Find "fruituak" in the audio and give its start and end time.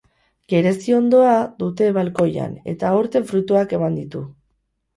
3.31-3.79